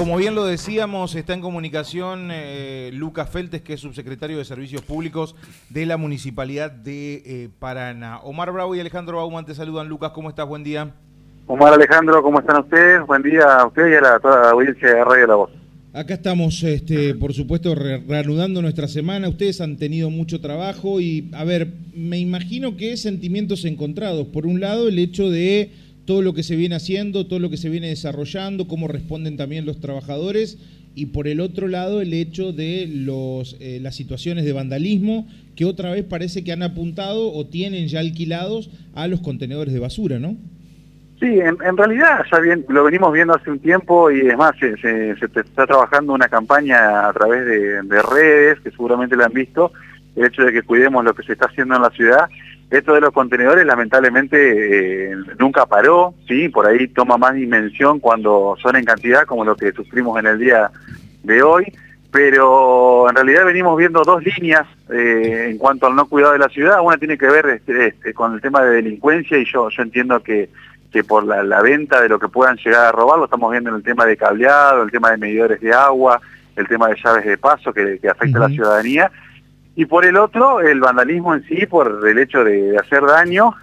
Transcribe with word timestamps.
Como 0.00 0.16
bien 0.16 0.36
lo 0.36 0.46
decíamos, 0.46 1.16
está 1.16 1.34
en 1.34 1.40
comunicación 1.40 2.28
eh, 2.30 2.92
Lucas 2.94 3.28
Feltes, 3.30 3.62
que 3.62 3.72
es 3.72 3.80
subsecretario 3.80 4.38
de 4.38 4.44
Servicios 4.44 4.82
Públicos 4.82 5.34
de 5.70 5.86
la 5.86 5.96
Municipalidad 5.96 6.70
de 6.70 7.14
eh, 7.26 7.48
Paraná. 7.58 8.20
Omar 8.20 8.52
Bravo 8.52 8.76
y 8.76 8.80
Alejandro 8.80 9.16
Bauman 9.16 9.44
te 9.44 9.56
saludan. 9.56 9.88
Lucas, 9.88 10.12
¿cómo 10.12 10.28
estás? 10.28 10.46
Buen 10.46 10.62
día. 10.62 10.94
Omar 11.48 11.72
Alejandro, 11.72 12.22
¿cómo 12.22 12.38
están 12.38 12.60
ustedes? 12.60 13.04
Buen 13.08 13.24
día 13.24 13.42
a 13.56 13.66
ustedes 13.66 13.94
y 13.94 13.96
a 13.96 14.00
la, 14.00 14.20
toda 14.20 14.40
la 14.40 14.50
audiencia 14.50 14.88
de 14.88 15.04
Radio 15.04 15.26
La 15.26 15.34
Voz. 15.34 15.50
Acá 15.92 16.14
estamos, 16.14 16.62
este, 16.62 17.16
por 17.16 17.32
supuesto, 17.34 17.74
reanudando 17.74 18.62
nuestra 18.62 18.86
semana. 18.86 19.28
Ustedes 19.28 19.60
han 19.60 19.78
tenido 19.78 20.10
mucho 20.10 20.40
trabajo 20.40 21.00
y, 21.00 21.28
a 21.34 21.42
ver, 21.42 21.72
me 21.92 22.18
imagino 22.18 22.76
que 22.76 22.96
sentimientos 22.96 23.64
encontrados. 23.64 24.28
Por 24.28 24.46
un 24.46 24.60
lado, 24.60 24.86
el 24.86 25.00
hecho 25.00 25.28
de 25.28 25.72
todo 26.08 26.22
lo 26.22 26.32
que 26.32 26.42
se 26.42 26.56
viene 26.56 26.74
haciendo, 26.74 27.26
todo 27.26 27.38
lo 27.38 27.50
que 27.50 27.58
se 27.58 27.68
viene 27.68 27.88
desarrollando, 27.88 28.66
cómo 28.66 28.88
responden 28.88 29.36
también 29.36 29.66
los 29.66 29.78
trabajadores 29.78 30.56
y 30.94 31.04
por 31.04 31.28
el 31.28 31.38
otro 31.38 31.68
lado 31.68 32.00
el 32.00 32.14
hecho 32.14 32.54
de 32.54 32.88
los, 32.90 33.58
eh, 33.60 33.78
las 33.82 33.94
situaciones 33.94 34.46
de 34.46 34.54
vandalismo 34.54 35.28
que 35.54 35.66
otra 35.66 35.90
vez 35.90 36.04
parece 36.04 36.42
que 36.42 36.50
han 36.50 36.62
apuntado 36.62 37.30
o 37.30 37.46
tienen 37.46 37.88
ya 37.88 38.00
alquilados 38.00 38.70
a 38.94 39.06
los 39.06 39.20
contenedores 39.20 39.74
de 39.74 39.80
basura, 39.80 40.18
¿no? 40.18 40.38
Sí, 41.20 41.40
en, 41.40 41.76
realidad 41.76 42.24
ya 42.32 42.40
bien, 42.40 42.64
lo 42.70 42.84
venimos 42.84 43.12
viendo 43.12 43.34
hace 43.34 43.50
un 43.50 43.58
tiempo 43.58 44.10
y 44.10 44.28
es 44.28 44.36
más, 44.38 44.52
se, 44.58 45.10
está 45.10 45.66
trabajando 45.66 46.14
una 46.14 46.28
campaña 46.28 47.06
a 47.06 47.12
través 47.12 47.44
de, 47.44 47.82
de 47.82 48.02
redes, 48.02 48.60
que 48.60 48.70
seguramente 48.70 49.14
la 49.14 49.26
han 49.26 49.34
visto, 49.34 49.72
el 50.16 50.24
hecho 50.24 50.42
de 50.42 50.54
que 50.54 50.62
cuidemos 50.62 51.04
lo 51.04 51.14
que 51.14 51.24
se 51.24 51.34
está 51.34 51.48
haciendo 51.48 51.76
en 51.76 51.82
la 51.82 51.90
ciudad 51.90 52.30
esto 52.70 52.92
de 52.92 53.00
los 53.00 53.12
contenedores 53.12 53.64
lamentablemente 53.64 55.10
eh, 55.10 55.16
nunca 55.38 55.64
paró, 55.64 56.14
sí, 56.26 56.48
por 56.50 56.66
ahí 56.66 56.88
toma 56.88 57.16
más 57.16 57.34
dimensión 57.34 57.98
cuando 57.98 58.56
son 58.60 58.76
en 58.76 58.84
cantidad 58.84 59.24
como 59.24 59.44
lo 59.44 59.56
que 59.56 59.72
sufrimos 59.72 60.18
en 60.18 60.26
el 60.26 60.38
día 60.38 60.70
de 61.22 61.42
hoy, 61.42 61.72
pero 62.10 63.08
en 63.08 63.14
realidad 63.14 63.46
venimos 63.46 63.76
viendo 63.78 64.02
dos 64.02 64.22
líneas 64.22 64.66
eh, 64.90 65.48
en 65.50 65.58
cuanto 65.58 65.86
al 65.86 65.96
no 65.96 66.06
cuidado 66.06 66.34
de 66.34 66.38
la 66.40 66.48
ciudad. 66.48 66.80
Una 66.82 66.98
tiene 66.98 67.16
que 67.16 67.26
ver 67.26 67.46
este, 67.46 67.88
este, 67.88 68.12
con 68.12 68.34
el 68.34 68.40
tema 68.40 68.62
de 68.62 68.76
delincuencia 68.76 69.38
y 69.38 69.46
yo, 69.46 69.70
yo 69.70 69.82
entiendo 69.82 70.22
que, 70.22 70.50
que 70.92 71.04
por 71.04 71.24
la, 71.24 71.62
venta 71.62 72.02
de 72.02 72.08
lo 72.08 72.18
que 72.18 72.28
puedan 72.28 72.56
llegar 72.56 72.86
a 72.86 72.92
robar, 72.92 73.18
lo 73.18 73.24
estamos 73.24 73.50
viendo 73.50 73.70
en 73.70 73.76
el 73.76 73.82
tema 73.82 74.04
de 74.04 74.16
cableado, 74.16 74.82
el 74.82 74.90
tema 74.90 75.10
de 75.10 75.16
medidores 75.16 75.60
de 75.60 75.72
agua, 75.72 76.20
el 76.54 76.68
tema 76.68 76.88
de 76.88 76.96
llaves 77.02 77.24
de 77.24 77.38
paso 77.38 77.72
que, 77.72 77.98
afecta 78.10 78.38
a 78.38 78.42
la 78.42 78.48
ciudadanía 78.48 79.10
y 79.78 79.86
por 79.86 80.04
el 80.04 80.16
otro, 80.16 80.60
el 80.60 80.80
vandalismo 80.80 81.36
en 81.36 81.44
sí, 81.44 81.64
por 81.66 82.02
el 82.04 82.18
hecho 82.18 82.42
de, 82.42 82.76
hacer 82.76 83.00
daño, 83.02 83.54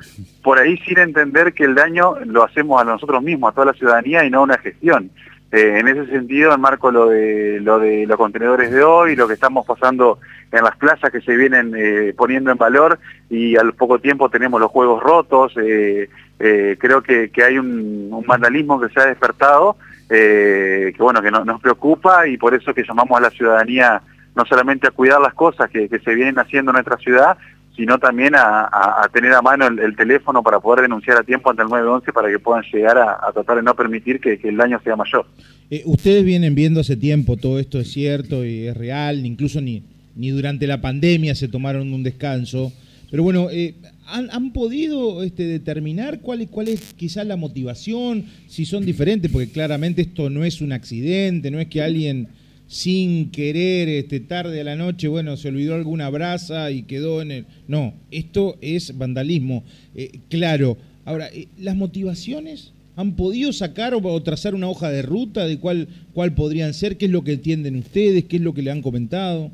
por 0.41 0.57
ahí 0.57 0.77
sin 0.77 0.97
entender 0.97 1.51
que 1.51 1.65
el 1.65 1.75
daño 1.75 2.15
lo 2.23 2.45
hacemos 2.45 2.81
a 2.81 2.85
nosotros 2.85 3.21
mismos, 3.21 3.51
a 3.51 3.53
toda 3.53 3.65
la 3.65 3.73
ciudadanía 3.73 4.23
y 4.23 4.29
no 4.29 4.39
a 4.39 4.43
una 4.43 4.57
gestión. 4.57 5.11
Eh, 5.51 5.77
en 5.77 5.89
ese 5.89 6.07
sentido, 6.07 6.53
enmarco 6.53 6.89
lo 6.89 7.09
de, 7.09 7.59
lo 7.59 7.79
de 7.79 8.05
los 8.07 8.15
contenedores 8.15 8.71
de 8.71 8.81
hoy, 8.81 9.17
lo 9.17 9.27
que 9.27 9.33
estamos 9.33 9.65
pasando 9.65 10.19
en 10.53 10.63
las 10.63 10.77
plazas 10.77 11.11
que 11.11 11.19
se 11.19 11.35
vienen 11.35 11.73
eh, 11.75 12.13
poniendo 12.15 12.49
en 12.49 12.57
valor 12.57 12.97
y 13.29 13.57
al 13.57 13.73
poco 13.73 13.99
tiempo 13.99 14.29
tenemos 14.29 14.61
los 14.61 14.71
juegos 14.71 15.03
rotos. 15.03 15.53
Eh, 15.61 16.07
creo 16.39 17.03
que, 17.03 17.29
hay 17.45 17.57
un, 17.57 18.23
vandalismo 18.25 18.79
que 18.79 18.87
se 18.87 19.01
ha 19.01 19.07
despertado, 19.07 19.75
que 20.07 20.95
bueno, 20.97 21.21
que 21.21 21.29
nos 21.29 21.59
preocupa 21.59 22.25
y 22.25 22.37
por 22.37 22.53
eso 22.53 22.73
que 22.73 22.83
llamamos 22.83 23.17
a 23.17 23.23
la 23.23 23.29
ciudadanía 23.31 24.01
no 24.35 24.45
solamente 24.45 24.87
a 24.87 24.91
cuidar 24.91 25.21
las 25.21 25.33
cosas 25.33 25.69
que, 25.69 25.87
se 25.87 26.15
vienen 26.15 26.37
haciendo 26.37 26.71
en 26.71 26.75
nuestra 26.75 26.97
ciudad, 26.97 27.37
sino 27.75 27.97
también 27.97 28.33
a, 28.35 29.09
tener 29.11 29.33
a 29.33 29.41
mano 29.41 29.67
el, 29.67 29.95
teléfono 29.95 30.43
para 30.43 30.59
poder 30.59 30.83
denunciar 30.83 31.17
a 31.17 31.23
tiempo 31.23 31.49
ante 31.49 31.63
el 31.63 31.69
911 31.69 32.13
para 32.13 32.29
que 32.29 32.39
puedan 32.39 32.63
llegar 32.71 32.97
a, 32.97 33.31
tratar 33.33 33.57
de 33.57 33.63
no 33.63 33.75
permitir 33.75 34.19
que, 34.19 34.39
el 34.43 34.57
daño 34.57 34.79
sea 34.83 34.95
mayor. 34.95 35.25
Eh, 35.69 35.83
ustedes 35.85 36.23
vienen 36.23 36.55
viendo 36.55 36.81
hace 36.81 36.95
tiempo, 36.95 37.37
todo 37.37 37.59
esto 37.59 37.79
es 37.79 37.91
cierto 37.91 38.45
y 38.45 38.67
es 38.67 38.77
real, 38.77 39.25
incluso 39.25 39.59
ni, 39.61 39.83
ni 40.15 40.29
durante 40.29 40.67
la 40.67 40.79
pandemia 40.79 41.35
se 41.35 41.47
tomaron 41.47 41.91
un 41.93 42.03
descanso, 42.03 42.71
pero 43.11 43.23
bueno, 43.23 43.49
eh, 43.51 43.75
¿han, 44.07 44.51
podido 44.51 45.23
este, 45.23 45.43
determinar 45.43 46.19
cuál 46.19 46.41
es, 46.41 46.49
cuál 46.49 46.67
es 46.67 46.93
quizás 46.93 47.25
la 47.25 47.35
motivación, 47.35 48.25
si 48.47 48.65
son 48.65 48.85
diferentes? 48.85 49.31
Porque 49.31 49.49
claramente 49.49 50.01
esto 50.01 50.29
no 50.29 50.43
es 50.43 50.61
un 50.61 50.71
accidente, 50.71 51.51
no 51.51 51.59
es 51.59 51.67
que 51.67 51.81
alguien 51.81 52.29
sin 52.67 53.31
querer, 53.31 53.87
este, 53.89 54.19
tarde 54.19 54.61
a 54.61 54.63
la 54.63 54.75
noche, 54.75 55.07
bueno, 55.07 55.37
se 55.37 55.49
olvidó 55.49 55.75
alguna 55.75 56.09
brasa 56.09 56.71
y 56.71 56.83
quedó 56.83 57.21
en 57.21 57.31
el... 57.31 57.45
No, 57.67 57.93
esto 58.11 58.57
es 58.61 58.97
vandalismo. 58.97 59.63
Eh, 59.95 60.19
claro, 60.29 60.77
ahora, 61.05 61.27
eh, 61.27 61.47
las 61.59 61.75
motivaciones 61.75 62.73
han 62.95 63.15
podido 63.15 63.51
sacar 63.53 63.93
o, 63.93 64.23
trazar 64.23 64.55
una 64.55 64.67
hoja 64.67 64.89
de 64.89 65.01
ruta 65.01 65.45
de 65.45 65.59
cuál, 65.59 65.87
cuál 66.13 66.33
podrían 66.33 66.73
ser, 66.73 66.97
qué 66.97 67.05
es 67.05 67.11
lo 67.11 67.23
que 67.23 67.33
entienden 67.33 67.75
ustedes, 67.75 68.25
qué 68.25 68.37
es 68.37 68.41
lo 68.41 68.53
que 68.53 68.61
le 68.61 68.71
han 68.71 68.81
comentado. 68.81 69.51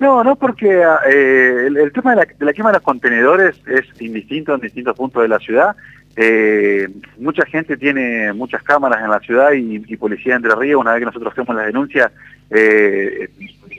No, 0.00 0.24
no, 0.24 0.34
porque 0.34 0.82
eh, 1.08 1.66
el, 1.66 1.92
tema 1.92 2.10
de 2.10 2.16
la, 2.16 2.24
de 2.38 2.44
la, 2.44 2.52
quema 2.52 2.70
de 2.70 2.74
los 2.74 2.82
contenedores 2.82 3.54
es 3.68 3.84
indistinto 4.00 4.52
en 4.54 4.60
distintos 4.60 4.96
puntos 4.96 5.22
de 5.22 5.28
la 5.28 5.38
ciudad. 5.38 5.76
Eh, 6.16 6.88
mucha 7.18 7.44
gente 7.46 7.76
tiene 7.76 8.32
muchas 8.32 8.62
cámaras 8.62 9.02
en 9.02 9.10
la 9.10 9.20
ciudad 9.20 9.52
y, 9.52 9.96
policía 9.96 10.32
de 10.32 10.36
Entre 10.36 10.54
Ríos, 10.54 10.80
una 10.80 10.92
vez 10.92 11.00
que 11.00 11.06
nosotros 11.06 11.32
hacemos 11.32 11.56
las 11.56 11.66
denuncias, 11.66 12.12
eh, 12.50 13.30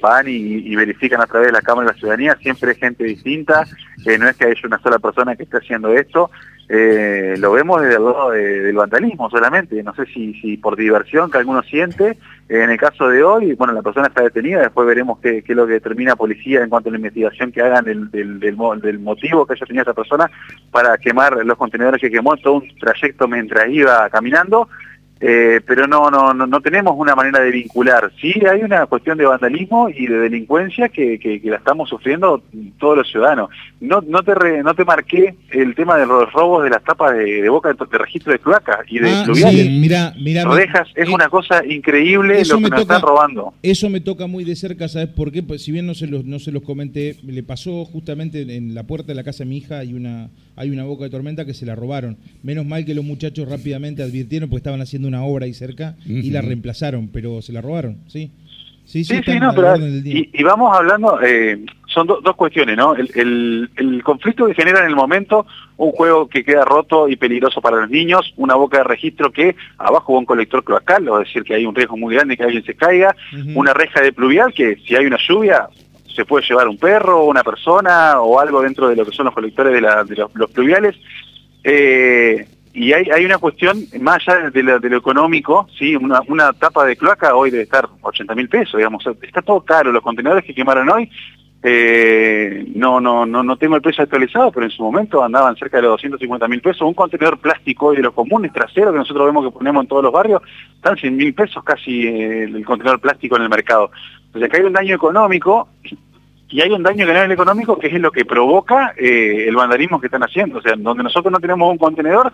van 0.01 0.25
y, 0.27 0.75
verifican 0.75 1.21
a 1.21 1.27
través 1.27 1.47
de 1.47 1.53
la 1.53 1.61
cámara 1.61 1.87
de 1.87 1.93
la 1.93 1.99
ciudadanía, 1.99 2.37
siempre 2.41 2.71
es 2.71 2.77
gente 2.77 3.03
distinta, 3.03 3.65
eh, 4.05 4.17
no 4.17 4.27
es 4.27 4.35
que 4.35 4.45
haya 4.45 4.61
una 4.65 4.79
sola 4.79 4.99
persona 4.99 5.35
que 5.35 5.43
esté 5.43 5.57
haciendo 5.57 5.93
esto, 5.93 6.31
eh, 6.75 7.35
lo 7.37 7.51
vemos 7.51 7.83
desde 7.83 8.69
el 8.69 8.75
vandalismo 8.75 9.29
solamente, 9.29 9.83
no 9.83 9.93
sé 9.93 10.07
si, 10.07 10.57
por 10.57 10.75
diversión 10.75 11.29
que 11.29 11.37
alguno 11.37 11.61
siente, 11.61 12.17
en 12.49 12.71
el 12.71 12.79
caso 12.79 13.09
de 13.09 13.23
hoy, 13.23 13.53
bueno, 13.53 13.73
la 13.73 13.83
persona 13.83 14.07
está 14.07 14.23
detenida, 14.23 14.61
después 14.61 14.87
veremos 14.87 15.19
qué, 15.19 15.43
es 15.47 15.55
lo 15.55 15.67
que 15.67 15.73
determina 15.73 16.15
policía 16.15 16.63
en 16.63 16.69
cuanto 16.69 16.89
a 16.89 16.93
la 16.93 16.97
investigación 16.97 17.51
que 17.51 17.61
hagan 17.61 17.85
del, 17.85 18.09
del, 18.09 18.39
del, 18.39 18.99
motivo 18.99 19.45
que 19.45 19.53
haya 19.53 19.67
tenido 19.67 19.83
esa 19.83 19.93
persona 19.93 20.31
para 20.71 20.97
quemar 20.97 21.45
los 21.45 21.59
contenedores 21.59 22.01
que 22.01 22.09
quemó. 22.09 22.35
Todo 22.37 22.55
un 22.55 22.75
trayecto 22.79 23.27
mientras 23.27 23.69
iba 23.69 24.09
caminando, 24.09 24.67
eh, 25.25 25.61
pero 25.65 25.87
no, 25.87 26.11
no, 26.11 26.33
no, 26.33 26.59
tenemos 26.59 26.95
una 26.97 27.15
manera 27.15 27.39
de 27.39 27.49
vincular. 27.49 28.11
Sí 28.19 28.33
hay 28.45 28.61
una 28.61 28.85
cuestión 28.87 29.17
de 29.17 29.25
vandalismo 29.25 29.87
y 29.87 30.05
de 30.05 30.17
delincuencia 30.17 30.89
que, 30.89 31.17
que, 31.17 31.39
la 31.45 31.55
estamos 31.55 31.87
sufriendo 31.87 32.43
todos 32.77 32.97
los 32.97 33.09
ciudadanos. 33.09 33.49
No, 33.79 34.03
no, 34.05 34.21
te 34.21 34.33
no 34.61 34.73
te 34.73 34.83
marqué 34.83 35.33
el 35.51 35.75
tema 35.75 35.95
de 35.97 36.07
los 36.07 36.29
robos 36.33 36.65
de 36.65 36.71
las 36.71 36.83
tapas 36.83 37.15
de, 37.15 37.47
boca 37.47 37.71
de, 37.71 37.97
registro 37.97 38.33
de 38.33 38.39
cloacas 38.39 38.79
y 38.89 38.99
de 38.99 39.11
ah, 39.11 39.25
Sí, 39.33 39.69
mira, 39.79 40.13
mira, 40.19 40.43
Rejas, 40.43 40.89
es 40.93 41.07
una 41.07 41.29
cosa 41.29 41.65
increíble 41.65 42.43
lo 42.43 42.57
que 42.57 42.69
nos 42.69 42.81
están 42.81 43.01
robando. 43.01 43.53
Eso 43.63 43.89
me 43.89 44.01
toca 44.01 44.27
muy 44.27 44.43
de 44.43 44.57
cerca, 44.57 44.89
¿sabes 44.89 45.07
por 45.07 45.31
qué? 45.31 45.41
Pues 45.41 45.63
si 45.63 45.71
bien 45.71 45.87
no 45.87 45.93
se 45.93 46.07
los, 46.07 46.25
no 46.25 46.39
se 46.39 46.51
los 46.51 46.63
comenté, 46.63 47.15
le 47.23 47.43
pasó 47.43 47.85
justamente 47.85 48.41
en 48.41 48.75
la 48.75 48.83
puerta 48.83 49.07
de 49.07 49.15
la 49.15 49.23
casa 49.23 49.45
de 49.45 49.49
mi 49.49 49.59
hija 49.59 49.79
hay 49.79 49.93
una, 49.93 50.31
hay 50.57 50.69
una 50.69 50.83
boca 50.83 51.05
de 51.05 51.11
tormenta 51.11 51.45
que 51.45 51.53
se 51.53 51.65
la 51.65 51.75
robaron. 51.75 52.17
Menos 52.43 52.65
mal 52.65 52.83
que 52.83 52.93
los 52.93 53.05
muchachos 53.05 53.47
rápidamente 53.47 54.03
advirtieron 54.03 54.49
porque 54.49 54.59
estaban 54.59 54.81
haciendo 54.81 55.07
una 55.07 55.12
obra 55.21 55.45
ahí 55.45 55.53
cerca 55.53 55.95
y 56.05 56.31
la 56.31 56.41
reemplazaron, 56.41 57.09
pero 57.09 57.41
se 57.41 57.53
la 57.53 57.61
robaron, 57.61 57.99
¿sí? 58.07 58.31
Sí, 58.85 59.05
sí, 59.05 59.21
sí, 59.23 59.39
no, 59.39 59.53
pero, 59.55 59.77
y, 59.77 60.43
vamos 60.43 60.75
hablando, 60.75 61.19
eh, 61.21 61.63
son 61.87 62.05
dos 62.05 62.35
cuestiones, 62.35 62.75
¿no? 62.75 62.93
El, 62.95 63.69
el, 63.77 64.03
conflicto 64.03 64.45
que 64.45 64.53
genera 64.53 64.81
en 64.81 64.87
el 64.87 64.95
momento 64.95 65.45
un 65.77 65.91
juego 65.93 66.27
que 66.27 66.43
queda 66.43 66.65
roto 66.65 67.07
y 67.07 67.15
peligroso 67.15 67.61
para 67.61 67.77
los 67.77 67.89
niños, 67.89 68.33
una 68.35 68.55
boca 68.55 68.79
de 68.79 68.83
registro 68.83 69.31
que 69.31 69.55
abajo 69.77 70.13
va 70.13 70.19
un 70.19 70.25
colector 70.25 70.65
cloacal, 70.65 71.07
es 71.07 71.27
decir, 71.27 71.43
que 71.43 71.55
hay 71.55 71.65
un 71.65 71.73
riesgo 71.73 71.95
muy 71.95 72.13
grande 72.13 72.35
que 72.35 72.43
alguien 72.43 72.65
se 72.65 72.75
caiga, 72.75 73.15
una 73.55 73.73
reja 73.73 74.01
de 74.01 74.11
pluvial 74.11 74.53
que 74.53 74.75
si 74.85 74.95
hay 74.95 75.05
una 75.05 75.17
lluvia 75.17 75.69
se 76.13 76.25
puede 76.25 76.45
llevar 76.45 76.67
un 76.67 76.77
perro, 76.77 77.25
una 77.25 77.43
persona 77.43 78.21
o 78.21 78.39
algo 78.39 78.61
dentro 78.61 78.89
de 78.89 78.95
lo 78.95 79.05
que 79.05 79.15
son 79.15 79.25
los 79.25 79.33
colectores 79.33 79.73
de, 79.73 79.81
los, 79.81 80.51
pluviales. 80.51 80.95
Eh, 81.63 82.45
y 82.73 82.91
hay, 82.91 83.07
hay 83.11 83.23
una 83.23 83.37
cuestión, 83.37 83.85
más 84.01 84.27
allá 84.27 84.49
de 84.49 84.63
lo, 84.63 84.97
económico, 84.97 85.67
¿sí? 85.77 85.95
Una, 85.95 86.21
una, 86.27 86.51
tapa 86.53 86.85
de 86.85 86.97
cloaca 86.97 87.35
hoy 87.35 87.51
debe 87.51 87.63
estar 87.63 87.87
80 88.01 88.33
mil 88.33 88.49
pesos, 88.49 88.77
digamos, 88.77 89.05
está 89.21 89.43
todo 89.43 89.61
caro, 89.61 89.91
los 89.91 90.01
contenedores 90.01 90.43
que 90.43 90.55
quemaron 90.55 90.89
hoy, 90.89 91.09
eh, 91.65 92.65
no, 92.75 92.99
no, 92.99 93.25
no, 93.25 93.41
no 93.41 93.57
tengo 93.57 93.77
el 93.77 93.81
precio 93.81 94.03
actualizado, 94.03 94.51
pero 94.51 94.65
en 94.65 94.71
su 94.71 94.83
momento 94.83 95.23
andaban 95.23 95.55
cerca 95.55 95.77
de 95.77 95.83
los 95.83 95.91
250 95.91 96.47
mil 96.49 96.61
pesos, 96.61 96.81
un 96.81 96.93
contenedor 96.93 97.39
plástico 97.39 97.87
hoy 97.87 97.97
de 97.97 98.03
los 98.03 98.13
comunes 98.13 98.51
traseros 98.51 98.91
que 98.91 98.97
nosotros 98.97 99.27
vemos 99.27 99.45
que 99.45 99.51
ponemos 99.51 99.83
en 99.83 99.87
todos 99.87 100.03
los 100.03 100.11
barrios, 100.11 100.41
están 100.75 100.97
100 100.97 101.15
mil 101.15 101.33
pesos 101.33 101.63
casi 101.63 102.07
eh, 102.07 102.43
el 102.43 102.65
contenedor 102.65 102.99
plástico 102.99 103.37
en 103.37 103.43
el 103.43 103.49
mercado. 103.49 103.91
O 104.33 104.39
sea 104.39 104.49
que 104.49 104.57
hay 104.57 104.63
un 104.63 104.73
daño 104.73 104.95
económico 104.95 105.69
y 106.53 106.61
hay 106.61 106.69
un 106.69 106.83
daño 106.83 107.09
el 107.09 107.31
económico 107.31 107.79
que 107.79 107.87
es 107.87 107.93
lo 107.93 108.11
que 108.11 108.25
provoca 108.25 108.93
eh, 108.95 109.45
el 109.47 109.55
vandalismo 109.55 109.99
que 109.99 110.05
están 110.05 110.21
haciendo. 110.21 110.59
O 110.59 110.61
sea, 110.61 110.75
donde 110.77 111.01
nosotros 111.01 111.31
no 111.31 111.39
tenemos 111.39 111.71
un 111.71 111.79
contenedor, 111.79 112.31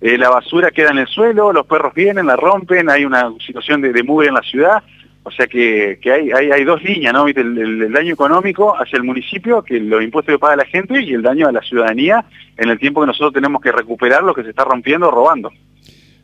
eh, 0.00 0.16
la 0.16 0.30
basura 0.30 0.70
queda 0.70 0.92
en 0.92 0.98
el 0.98 1.06
suelo, 1.06 1.52
los 1.52 1.66
perros 1.66 1.92
vienen, 1.92 2.26
la 2.26 2.36
rompen, 2.36 2.88
hay 2.88 3.04
una 3.04 3.30
situación 3.46 3.82
de, 3.82 3.92
de 3.92 4.02
mugre 4.02 4.28
en 4.28 4.34
la 4.34 4.40
ciudad. 4.40 4.82
O 5.24 5.30
sea 5.30 5.46
que, 5.46 5.98
que 6.00 6.10
hay, 6.10 6.32
hay, 6.32 6.50
hay, 6.50 6.64
dos 6.64 6.82
líneas, 6.82 7.12
¿no? 7.12 7.28
El, 7.28 7.58
el, 7.58 7.92
daño 7.92 8.14
económico 8.14 8.74
hacia 8.74 8.96
el 8.96 9.04
municipio, 9.04 9.62
que 9.62 9.78
los 9.78 10.02
impuestos 10.02 10.32
que 10.32 10.38
paga 10.38 10.56
la 10.56 10.64
gente, 10.64 11.02
y 11.02 11.12
el 11.12 11.20
daño 11.20 11.46
a 11.46 11.52
la 11.52 11.60
ciudadanía 11.60 12.24
en 12.56 12.70
el 12.70 12.78
tiempo 12.78 13.02
que 13.02 13.08
nosotros 13.08 13.34
tenemos 13.34 13.60
que 13.60 13.72
recuperar 13.72 14.22
lo 14.22 14.32
que 14.32 14.42
se 14.42 14.50
está 14.50 14.64
rompiendo 14.64 15.08
o 15.08 15.10
robando. 15.10 15.52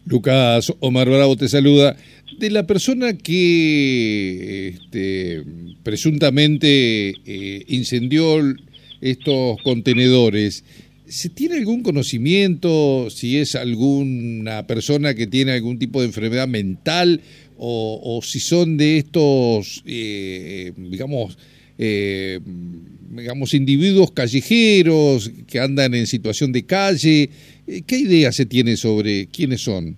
Lucas 0.06 0.72
Omar 0.80 1.08
Bravo 1.08 1.36
te 1.36 1.48
saluda. 1.48 1.96
De 2.38 2.50
la 2.50 2.66
persona 2.66 3.18
que 3.18 4.68
este, 4.68 5.42
presuntamente 5.82 7.14
eh, 7.24 7.64
incendió 7.66 8.38
estos 9.00 9.60
contenedores, 9.62 10.64
¿se 11.06 11.28
tiene 11.28 11.56
algún 11.56 11.82
conocimiento 11.82 13.08
si 13.10 13.38
es 13.38 13.56
alguna 13.56 14.66
persona 14.66 15.14
que 15.14 15.26
tiene 15.26 15.52
algún 15.52 15.78
tipo 15.78 16.00
de 16.00 16.06
enfermedad 16.06 16.46
mental 16.46 17.20
o, 17.58 18.20
si 18.22 18.38
son 18.38 18.76
de 18.76 18.98
estos, 18.98 19.82
eh, 19.86 20.72
digamos, 20.76 21.36
eh, 21.78 22.40
digamos, 23.10 23.54
individuos 23.54 24.12
callejeros 24.12 25.30
que 25.46 25.60
andan 25.60 25.94
en 25.94 26.06
situación 26.06 26.52
de 26.52 26.66
calle? 26.66 27.30
Eh, 27.66 27.82
¿Qué 27.86 27.96
idea 27.96 28.32
se 28.32 28.46
tiene 28.46 28.76
sobre 28.76 29.26
quiénes 29.26 29.62
son? 29.62 29.96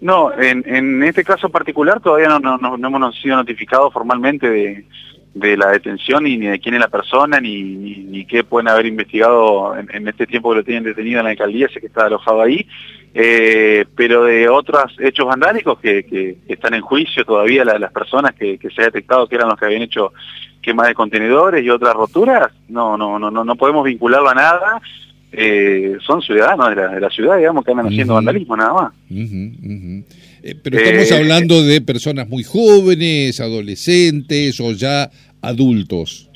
No, 0.00 0.32
en, 0.32 0.64
en 0.66 1.02
este 1.02 1.24
caso 1.24 1.50
particular 1.50 2.00
todavía 2.00 2.28
no, 2.28 2.38
no, 2.38 2.76
no, 2.76 2.88
hemos 2.88 3.20
sido 3.20 3.36
notificados 3.36 3.92
formalmente 3.92 4.48
de, 4.48 5.56
la 5.56 5.70
detención 5.70 6.24
ni, 6.24 6.38
de 6.38 6.58
quién 6.58 6.74
es 6.74 6.80
la 6.80 6.88
persona 6.88 7.38
ni, 7.38 8.24
qué 8.24 8.42
pueden 8.42 8.68
haber 8.68 8.86
investigado 8.86 9.76
en, 9.76 10.08
este 10.08 10.26
tiempo 10.26 10.50
que 10.50 10.56
lo 10.56 10.64
tienen 10.64 10.84
detenido 10.84 11.18
en 11.20 11.24
la 11.24 11.30
alcaldía, 11.30 11.68
sé 11.68 11.80
que 11.80 11.88
está 11.88 12.06
alojado 12.06 12.40
ahí, 12.40 12.66
eh, 13.12 13.84
pero 13.94 14.24
de 14.24 14.48
otros 14.48 14.96
hechos 14.98 15.26
vandálicos 15.26 15.78
que, 15.78 16.04
que, 16.04 16.38
están 16.48 16.72
en 16.72 16.80
juicio 16.80 17.24
todavía 17.24 17.64
las 17.64 17.92
personas 17.92 18.34
que 18.34 18.58
se 18.74 18.80
ha 18.80 18.86
detectado 18.86 19.26
que 19.28 19.34
eran 19.34 19.48
los 19.48 19.58
que 19.58 19.66
habían 19.66 19.82
hecho 19.82 20.12
quema 20.62 20.86
de 20.86 20.94
contenedores 20.94 21.64
y 21.64 21.70
otras 21.70 21.94
roturas, 21.94 22.52
no, 22.68 22.96
no, 22.96 23.18
no, 23.18 23.30
no, 23.30 23.44
no 23.44 23.56
podemos 23.56 23.84
vincularlo 23.84 24.28
a 24.28 24.34
nada 24.34 24.80
eh, 25.32 25.96
son 26.04 26.20
ciudadanos 26.22 26.70
de 26.70 26.76
la, 26.76 26.88
de 26.88 27.00
la, 27.00 27.10
ciudad, 27.10 27.36
digamos, 27.36 27.64
que 27.64 27.70
andan 27.70 27.86
haciendo 27.86 28.14
vandalismo 28.14 28.56
nada 28.56 28.72
más. 28.72 28.92
Eh, 30.42 30.54
pero 30.62 30.78
estamos 30.78 31.10
eh, 31.10 31.16
hablando 31.16 31.62
de 31.62 31.80
personas 31.80 32.28
muy 32.28 32.42
jóvenes, 32.42 33.40
adolescentes 33.40 34.60
o 34.60 34.72
ya 34.72 35.10
adultos. 35.40 36.29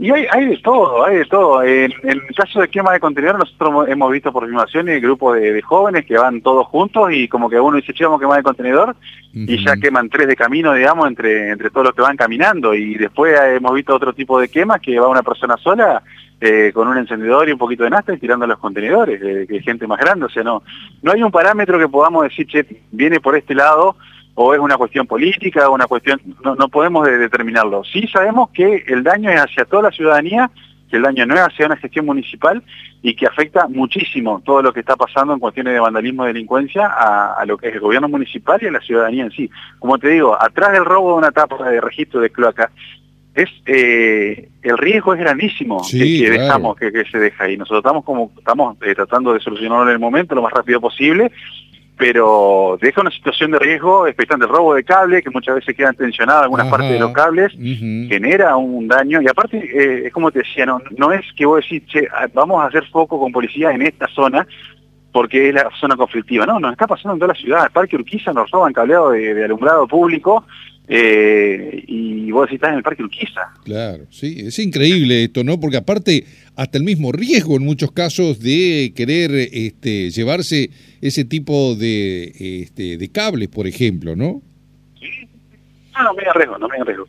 Y 0.00 0.12
hay, 0.12 0.26
hay 0.30 0.46
de 0.46 0.58
todo, 0.58 1.04
hay 1.04 1.16
de 1.16 1.24
todo. 1.24 1.60
En, 1.64 1.92
el 2.04 2.22
caso 2.36 2.60
de 2.60 2.68
quema 2.68 2.92
de 2.92 3.00
contenido, 3.00 3.36
nosotros 3.36 3.88
hemos 3.88 4.12
visto 4.12 4.32
por 4.32 4.46
filmaciones 4.46 4.94
el 4.94 5.00
grupo 5.00 5.32
de, 5.32 5.60
jóvenes 5.60 6.06
que 6.06 6.16
van 6.16 6.40
todos 6.40 6.68
juntos 6.68 7.10
y 7.12 7.26
como 7.26 7.50
que 7.50 7.58
uno 7.58 7.78
dice, 7.78 7.92
che, 7.92 8.04
vamos 8.04 8.18
a 8.18 8.22
quemar 8.22 8.36
de 8.36 8.42
contenedor 8.44 8.96
y 9.34 9.64
ya 9.64 9.76
queman 9.76 10.08
tres 10.08 10.28
de 10.28 10.36
camino, 10.36 10.72
digamos, 10.72 11.08
entre, 11.08 11.50
entre 11.50 11.70
todos 11.70 11.86
los 11.86 11.94
que 11.96 12.02
van 12.02 12.16
caminando. 12.16 12.74
Y 12.74 12.94
después 12.94 13.36
hemos 13.40 13.74
visto 13.74 13.92
otro 13.92 14.12
tipo 14.12 14.38
de 14.38 14.48
quemas 14.48 14.80
que 14.80 15.00
va 15.00 15.08
una 15.08 15.24
persona 15.24 15.56
sola 15.56 16.00
eh, 16.40 16.70
con 16.72 16.86
un 16.86 16.96
encendedor 16.96 17.48
y 17.48 17.52
un 17.52 17.58
poquito 17.58 17.82
de 17.82 17.90
nafta 17.90 18.14
y 18.14 18.18
tirando 18.18 18.46
los 18.46 18.58
contenedores, 18.58 19.20
eh, 19.20 19.46
que 19.48 19.60
gente 19.62 19.88
más 19.88 19.98
grande. 19.98 20.26
O 20.26 20.30
sea, 20.30 20.44
no, 20.44 20.62
no 21.02 21.10
hay 21.10 21.24
un 21.24 21.32
parámetro 21.32 21.76
que 21.76 21.88
podamos 21.88 22.22
decir, 22.22 22.46
che, 22.46 22.64
viene 22.92 23.18
por 23.18 23.36
este 23.36 23.52
lado 23.52 23.96
o 24.40 24.54
es 24.54 24.60
una 24.60 24.76
cuestión 24.76 25.04
política, 25.04 25.68
o 25.68 25.74
una 25.74 25.88
cuestión, 25.88 26.20
no, 26.44 26.54
no 26.54 26.68
podemos 26.68 27.04
determinarlo. 27.04 27.82
Sí 27.82 28.06
sabemos 28.06 28.50
que 28.50 28.84
el 28.86 29.02
daño 29.02 29.30
es 29.30 29.40
hacia 29.40 29.64
toda 29.64 29.82
la 29.82 29.90
ciudadanía, 29.90 30.48
que 30.88 30.96
el 30.96 31.02
daño 31.02 31.26
no 31.26 31.34
es 31.34 31.40
hacia 31.40 31.66
una 31.66 31.76
gestión 31.76 32.06
municipal 32.06 32.62
y 33.02 33.16
que 33.16 33.26
afecta 33.26 33.66
muchísimo 33.66 34.40
todo 34.46 34.62
lo 34.62 34.72
que 34.72 34.78
está 34.78 34.94
pasando 34.94 35.32
en 35.32 35.40
cuestiones 35.40 35.72
de 35.72 35.80
vandalismo 35.80 36.22
y 36.22 36.28
delincuencia 36.28 36.86
a, 36.86 37.44
lo 37.46 37.58
que 37.58 37.66
es 37.66 37.74
el 37.74 37.80
gobierno 37.80 38.08
municipal 38.08 38.60
y 38.62 38.66
a 38.66 38.70
la 38.70 38.80
ciudadanía 38.80 39.24
en 39.24 39.32
sí. 39.32 39.50
Como 39.80 39.98
te 39.98 40.08
digo, 40.08 40.40
atrás 40.40 40.70
del 40.70 40.84
robo 40.84 41.10
de 41.10 41.18
una 41.18 41.32
tapa 41.32 41.68
de 41.68 41.80
registro 41.80 42.20
de 42.20 42.30
cloaca, 42.30 42.70
es 43.34 43.50
eh, 43.66 44.50
el 44.62 44.78
riesgo 44.78 45.14
es 45.14 45.20
grandísimo 45.20 45.82
que, 45.90 46.30
dejamos 46.30 46.76
que, 46.76 46.92
se 47.10 47.18
deja 47.18 47.42
ahí. 47.42 47.56
Nosotros 47.56 47.80
estamos 47.80 48.04
como 48.04 48.30
estamos 48.38 48.76
eh, 48.82 48.94
tratando 48.94 49.34
de 49.34 49.40
solucionarlo 49.40 49.82
en 49.82 49.94
el 49.94 49.98
momento 49.98 50.36
lo 50.36 50.42
más 50.42 50.52
rápido 50.52 50.80
posible 50.80 51.32
pero 51.98 52.78
deja 52.80 53.00
una 53.00 53.10
situación 53.10 53.50
de 53.50 53.58
riesgo, 53.58 54.06
expectante 54.06 54.46
el 54.46 54.52
robo 54.52 54.74
de 54.74 54.84
cable, 54.84 55.20
que 55.20 55.30
muchas 55.30 55.56
veces 55.56 55.76
quedan 55.76 55.96
tensionados 55.96 56.44
algunas 56.44 56.68
partes 56.68 56.92
de 56.92 57.00
los 57.00 57.12
cables, 57.12 57.52
genera 57.52 58.56
un 58.56 58.86
daño, 58.86 59.20
y 59.20 59.28
aparte, 59.28 59.58
eh, 59.58 60.06
es 60.06 60.12
como 60.12 60.30
te 60.30 60.38
decía, 60.38 60.64
no, 60.64 60.80
no 60.96 61.12
es 61.12 61.24
que 61.36 61.44
vos 61.44 61.60
decís, 61.60 61.82
che, 61.88 62.06
ah, 62.14 62.28
vamos 62.32 62.62
a 62.62 62.68
hacer 62.68 62.86
foco 62.86 63.18
con 63.18 63.32
policía 63.32 63.72
en 63.72 63.82
esta 63.82 64.06
zona, 64.08 64.46
porque 65.18 65.48
es 65.48 65.54
la 65.54 65.68
zona 65.80 65.96
conflictiva. 65.96 66.46
No, 66.46 66.60
nos 66.60 66.70
está 66.70 66.86
pasando 66.86 67.14
en 67.14 67.18
toda 67.18 67.34
la 67.34 67.40
ciudad. 67.40 67.64
El 67.64 67.72
Parque 67.72 67.96
Urquiza 67.96 68.32
nos 68.32 68.48
roban 68.52 68.72
cableado 68.72 69.10
de, 69.10 69.44
alumbrado 69.44 69.88
público 69.88 70.46
eh, 70.86 71.82
y 71.88 72.30
vos 72.30 72.42
decís, 72.42 72.54
estás 72.54 72.70
en 72.70 72.76
el 72.76 72.84
Parque 72.84 73.02
Urquiza. 73.02 73.52
Claro, 73.64 74.04
sí, 74.10 74.46
es 74.46 74.60
increíble 74.60 75.24
esto, 75.24 75.42
¿no? 75.42 75.58
Porque 75.58 75.76
aparte, 75.76 76.24
hasta 76.54 76.78
el 76.78 76.84
mismo 76.84 77.10
riesgo 77.10 77.56
en 77.56 77.64
muchos 77.64 77.90
casos 77.90 78.38
de 78.38 78.92
querer 78.94 79.32
este, 79.34 80.10
llevarse 80.10 80.70
ese 81.00 81.24
tipo 81.24 81.74
de, 81.74 82.62
este, 82.62 82.96
de 82.96 83.10
cables, 83.10 83.48
por 83.48 83.66
ejemplo, 83.66 84.14
¿no? 84.14 84.40
Sí, 85.00 85.28
no, 85.96 86.04
no 86.04 86.14
me 86.14 86.22
arriesgo, 86.22 86.58
no 86.58 86.68
me 86.68 86.76
arriesgo. 86.76 87.08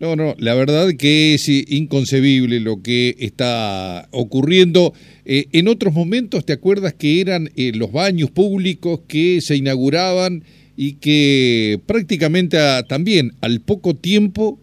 No, 0.00 0.14
no, 0.14 0.34
la 0.38 0.54
verdad 0.54 0.90
que 0.96 1.34
es 1.34 1.48
inconcebible 1.48 2.60
lo 2.60 2.82
que 2.82 3.16
está 3.18 4.06
ocurriendo. 4.12 4.92
Eh, 5.24 5.48
en 5.52 5.66
otros 5.66 5.92
momentos, 5.92 6.46
¿te 6.46 6.52
acuerdas 6.52 6.94
que 6.94 7.20
eran 7.20 7.50
eh, 7.56 7.72
los 7.74 7.90
baños 7.90 8.30
públicos 8.30 9.00
que 9.08 9.40
se 9.40 9.56
inauguraban 9.56 10.44
y 10.76 10.94
que 10.94 11.80
prácticamente 11.86 12.58
también 12.88 13.32
al 13.40 13.60
poco 13.60 13.96
tiempo 13.96 14.60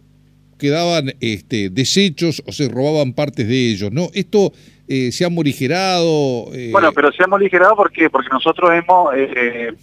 quedaban 0.58 1.12
este, 1.20 1.68
desechos 1.68 2.42
o 2.46 2.52
se 2.52 2.70
robaban 2.70 3.12
partes 3.12 3.46
de 3.46 3.70
ellos, 3.72 3.92
¿no? 3.92 4.08
Esto 4.14 4.54
eh, 4.88 5.12
se 5.12 5.26
ha 5.26 5.28
morigerado. 5.28 6.46
Bueno, 6.72 6.92
pero 6.94 7.12
se 7.12 7.22
ha 7.22 7.26
morigerado 7.26 7.76
porque 7.76 8.08
porque 8.08 8.30
nosotros 8.32 8.70
hemos 8.72 9.10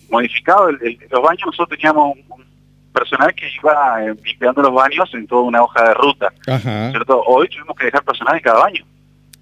modificado 0.09 0.69
el, 0.69 0.97
los 1.11 1.21
baños. 1.21 1.45
Nosotros 1.45 1.77
teníamos 1.77 2.15
un, 2.15 2.52
personal 2.93 3.33
que 3.33 3.49
iba 3.61 4.05
eh, 4.05 4.15
limpiando 4.23 4.61
los 4.61 4.73
baños 4.73 5.09
en 5.13 5.27
toda 5.27 5.41
una 5.41 5.63
hoja 5.63 5.89
de 5.89 5.93
ruta. 5.95 6.33
¿cierto? 6.91 7.21
Hoy 7.25 7.49
tuvimos 7.49 7.75
que 7.75 7.85
dejar 7.85 8.03
personal 8.03 8.35
en 8.35 8.41
cada 8.41 8.59
baño. 8.59 8.85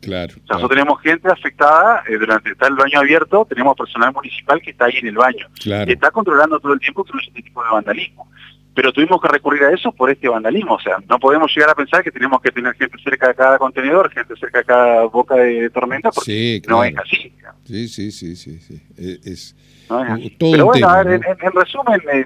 Claro. 0.02 0.34
Nosotros 0.50 0.70
tenemos 0.70 1.00
gente 1.02 1.30
afectada 1.30 2.04
eh, 2.08 2.18
durante 2.18 2.52
está 2.52 2.68
el 2.68 2.76
baño 2.76 3.00
abierto, 3.00 3.46
tenemos 3.48 3.78
personal 3.78 4.12
municipal 4.12 4.60
que 4.62 4.72
está 4.72 4.86
ahí 4.86 4.98
en 4.98 5.08
el 5.08 5.16
baño. 5.16 5.48
Claro. 5.62 5.92
está 5.92 6.10
controlando 6.10 6.60
todo 6.60 6.74
el 6.74 6.80
tiempo 6.80 7.06
este 7.22 7.42
tipo 7.42 7.64
de 7.64 7.70
vandalismo. 7.70 8.28
Pero 8.74 8.94
tuvimos 8.94 9.22
que 9.22 9.28
recurrir 9.28 9.64
a 9.64 9.74
eso 9.74 9.92
por 9.92 10.10
este 10.10 10.30
vandalismo. 10.30 10.76
O 10.76 10.80
sea, 10.80 10.98
no 11.08 11.20
podemos 11.20 11.54
llegar 11.54 11.70
a 11.70 11.76
pensar 11.76 12.04
que 12.04 12.12
tenemos 12.12 12.42
que 12.42 12.52
tener 12.52 12.74
gente 12.76 12.98
cerca 13.04 13.28
de 13.28 13.36
cada 13.36 13.58
contenedor, 13.58 14.10
gente 14.12 14.34
cerca 14.38 14.60
de 14.60 14.66
cada 14.66 15.04
boca 15.04 15.36
de 15.36 15.70
tormenta, 15.70 16.10
porque 16.10 16.62
no 16.68 16.84
es 16.84 16.98
así. 16.98 17.34
Sí, 17.66 17.88
sí, 17.88 18.12
sí, 18.12 18.36
sí. 18.36 18.60
sí. 18.60 18.82
E, 18.98 19.20
es, 19.30 19.56
Pero 20.40 20.66
bueno, 20.66 20.88
a 20.88 21.04
ver, 21.04 21.22
en, 21.26 21.52
resumen, 21.52 22.02
eh, 22.14 22.26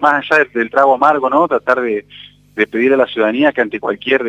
más 0.00 0.30
allá 0.30 0.44
del, 0.52 0.70
trago 0.70 0.94
amargo, 0.94 1.28
¿no? 1.28 1.46
Tratar 1.48 1.80
de, 1.80 2.06
pedir 2.54 2.92
a 2.92 2.96
la 2.96 3.06
ciudadanía 3.06 3.52
que 3.52 3.60
ante 3.60 3.78
cualquier 3.78 4.22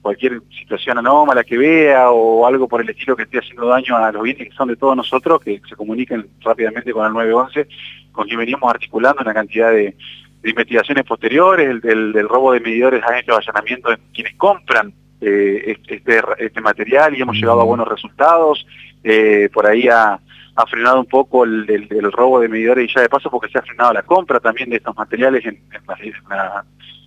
cualquier 0.00 0.40
situación 0.58 0.98
anómala 0.98 1.44
que 1.44 1.58
vea 1.58 2.10
o 2.10 2.46
algo 2.46 2.66
por 2.66 2.80
el 2.80 2.88
estilo 2.88 3.14
que 3.14 3.24
esté 3.24 3.38
haciendo 3.38 3.66
daño 3.66 3.96
a 3.96 4.10
los 4.10 4.22
bienes 4.22 4.48
que 4.48 4.54
son 4.54 4.68
de 4.68 4.76
todos 4.76 4.96
nosotros, 4.96 5.42
que 5.42 5.60
se 5.68 5.76
comuniquen 5.76 6.26
rápidamente 6.40 6.92
con 6.92 7.06
el 7.06 7.12
911, 7.12 7.68
con 8.12 8.26
quien 8.26 8.38
veníamos 8.38 8.70
articulando 8.70 9.22
una 9.22 9.34
cantidad 9.34 9.70
de, 9.70 9.94
investigaciones 10.42 11.04
posteriores, 11.04 11.68
el, 11.68 12.12
del, 12.12 12.28
robo 12.28 12.52
de 12.52 12.60
medidores 12.60 13.04
a 13.04 13.18
hecho 13.18 13.36
allanamiento 13.36 13.90
de 13.90 13.98
quienes 14.14 14.34
compran 14.36 14.90
eh, 15.20 15.76
este, 15.86 16.22
este 16.38 16.60
material 16.62 17.14
y 17.14 17.20
hemos 17.20 17.36
llegado 17.36 17.60
a 17.60 17.64
buenos 17.64 17.86
resultados, 17.86 18.66
eh, 19.04 19.50
por 19.52 19.66
ahí 19.66 19.86
a 19.88 20.18
ha 20.56 20.66
frenado 20.66 21.00
un 21.00 21.06
poco 21.06 21.44
el, 21.44 22.12
robo 22.12 22.40
de 22.40 22.48
medidores 22.48 22.90
y 22.90 22.94
ya 22.94 23.02
de 23.02 23.08
paso 23.08 23.30
porque 23.30 23.50
se 23.50 23.58
ha 23.58 23.62
frenado 23.62 23.92
la 23.92 24.02
compra 24.02 24.40
también 24.40 24.70
de 24.70 24.76
estos 24.76 24.96
materiales 24.96 25.44
en, 25.46 25.60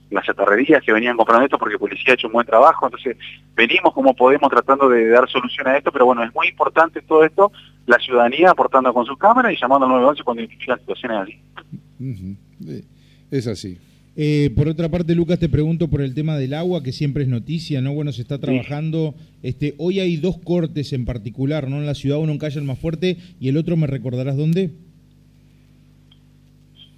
las, 0.09 0.25
chatarrerías 0.25 0.83
que 0.83 0.93
venían 0.93 1.17
comprando 1.17 1.45
esto 1.45 1.57
porque 1.57 1.77
policía 1.77 2.11
ha 2.11 2.13
hecho 2.13 2.27
un 2.27 2.33
buen 2.33 2.45
trabajo, 2.45 2.85
entonces 2.85 3.17
venimos 3.55 3.93
como 3.93 4.15
podemos 4.15 4.49
tratando 4.49 4.87
de 4.87 5.07
dar 5.09 5.27
solución 5.29 5.67
a 5.67 5.77
esto, 5.77 5.91
pero 5.91 6.05
bueno, 6.05 6.23
es 6.23 6.33
muy 6.33 6.47
importante 6.47 7.01
todo 7.01 7.23
esto, 7.23 7.51
la 7.87 7.97
ciudadanía 7.97 8.51
aportando 8.51 8.93
con 8.93 9.05
sus 9.05 9.17
cámaras 9.17 9.53
y 9.53 9.57
llamando 9.59 9.85
al 9.85 9.91
911 9.91 10.23
cuando 10.23 10.41
identifican 10.41 10.79
situaciones 10.79 11.17
así. 11.17 11.41
Es 13.31 13.47
así. 13.47 13.79
Eh, 14.15 14.51
por 14.55 14.67
otra 14.67 14.89
parte, 14.89 15.15
Lucas, 15.15 15.39
te 15.39 15.49
pregunto 15.49 15.89
por 15.89 16.01
el 16.01 16.13
tema 16.13 16.37
del 16.37 16.53
agua, 16.53 16.83
que 16.83 16.91
siempre 16.91 17.23
es 17.23 17.29
noticia, 17.29 17.81
¿no? 17.81 17.93
Bueno, 17.93 18.11
se 18.11 18.21
está 18.21 18.39
trabajando. 18.39 19.15
Este, 19.41 19.73
hoy 19.77 19.99
hay 19.99 20.17
dos 20.17 20.37
cortes 20.37 20.93
en 20.93 21.05
particular, 21.05 21.67
¿no? 21.67 21.77
En 21.77 21.87
la 21.87 21.95
ciudad, 21.95 22.19
uno 22.19 22.31
en 22.31 22.37
Calle 22.37 22.61
más 22.61 22.77
fuerte 22.77 23.17
y 23.39 23.49
el 23.49 23.57
otro, 23.57 23.75
¿me 23.75 23.87
recordarás 23.87 24.37
dónde? 24.37 24.69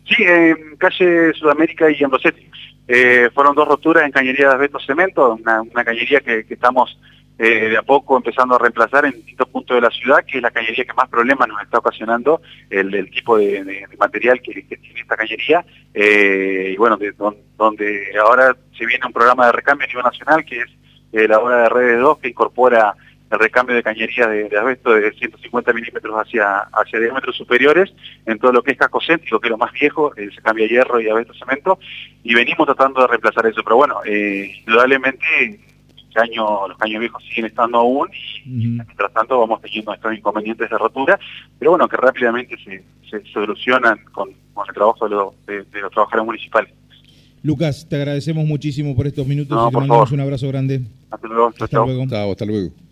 Sí, 0.07 0.24
en 0.24 0.75
calle 0.77 1.34
Sudamérica 1.34 1.89
y 1.89 2.03
en 2.03 2.12
Rosetti. 2.12 2.48
Eh, 2.88 3.29
fueron 3.34 3.55
dos 3.55 3.67
roturas 3.67 4.05
en 4.05 4.12
cañería 4.12 4.50
de 4.50 4.53
Asbesto 4.53 4.79
Cemento, 4.79 5.36
una, 5.36 5.84
cañería 5.84 6.19
que 6.19 6.45
estamos 6.48 6.95
eh, 7.37 7.69
de 7.69 7.77
a 7.77 7.81
poco 7.81 8.15
empezando 8.15 8.55
a 8.55 8.59
reemplazar 8.59 9.05
en 9.05 9.11
distintos 9.11 9.49
puntos 9.49 9.75
de 9.75 9.81
la 9.81 9.89
ciudad, 9.89 10.23
que 10.25 10.37
es 10.37 10.41
la 10.41 10.51
cañería 10.51 10.85
que 10.85 10.93
más 10.93 11.09
problemas 11.09 11.49
nos 11.49 11.61
está 11.61 11.79
ocasionando, 11.79 12.41
el, 12.69 13.09
tipo 13.11 13.37
de, 13.37 13.85
material 13.99 14.41
que, 14.41 14.53
tiene 14.53 15.01
esta 15.01 15.17
cañería, 15.17 15.65
eh, 15.93 16.71
y 16.73 16.77
bueno, 16.77 16.95
de, 16.95 17.13
donde 17.57 18.07
ahora 18.21 18.55
se 18.77 18.85
viene 18.85 19.05
un 19.05 19.11
programa 19.11 19.47
de 19.47 19.51
recambio 19.51 19.85
a 19.85 19.87
nivel 19.87 20.03
nacional, 20.05 20.45
que 20.45 20.61
es 20.61 20.69
eh, 21.11 21.27
la 21.27 21.39
obra 21.39 21.63
de 21.63 21.69
Redes 21.69 21.99
2, 21.99 22.19
que 22.19 22.29
incorpora 22.29 22.95
el 23.29 23.39
recambio 23.39 23.75
de 23.75 23.83
cañería 23.83 24.27
de, 24.27 24.47
de 24.47 25.01
de 25.01 25.11
150 25.11 25.73
milímetros 25.73 26.15
hacia, 26.15 26.59
hacia 26.71 26.99
diámetros 26.99 27.35
superiores 27.35 27.91
en 28.25 28.39
todo 28.39 28.53
lo 28.53 28.63
que 28.63 28.71
es 28.71 28.77
casco 28.77 29.01
céntrico, 29.05 29.41
que 29.41 29.47
es 29.47 29.51
lo 29.51 29.57
más 29.57 29.73
viejo, 29.73 30.13
se 30.15 30.41
cambia 30.41 30.67
hierro 30.67 31.01
y 31.01 31.09
asbesto 31.09 31.33
cemento, 31.33 31.79
y 32.23 32.33
venimos 32.33 32.65
tratando 32.65 33.01
de 33.01 33.07
reemplazar 33.07 33.45
eso. 33.47 33.61
Pero 33.63 33.75
bueno, 33.75 33.99
eh, 34.05 34.63
los 36.67 36.77
caños 36.77 37.00
viejos 37.00 37.24
siguen 37.24 37.45
estando 37.45 37.79
aún 37.79 38.10
y 38.45 38.67
mientras 38.67 39.13
tanto 39.13 39.39
vamos 39.39 39.62
teniendo 39.62 39.93
estos 39.93 40.13
inconvenientes 40.13 40.69
de 40.69 40.77
rotura, 40.77 41.19
pero 41.60 41.72
bueno, 41.72 41.88
que 41.88 41.98
rápidamente 41.98 42.55
se, 42.63 42.84
se 43.10 43.25
solucionan 43.31 44.00
con, 44.12 44.29
con, 44.53 44.67
el 44.67 44.74
trabajo 44.74 45.34
de, 45.45 45.63
de, 45.63 45.81
los 45.81 45.91
trabajadores 45.91 46.25
municipales. 46.25 46.74
Lucas, 47.43 47.88
te 47.88 47.95
agradecemos 47.95 48.45
muchísimo 48.45 48.95
por 48.95 49.07
estos 49.07 49.27
minutos 49.27 49.55
y 49.55 49.69
te 49.69 49.77
mandamos 49.77 50.12
un 50.12 50.19
abrazo 50.19 50.48
grande. 50.48 50.81
Hasta 51.12 51.27
luego. 51.27 51.48
Hasta, 51.60 51.86
luego. 51.86 52.31
hasta 52.31 52.45
luego. 52.45 52.84